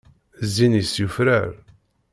[0.47, 1.49] Zzin-is Yufrar.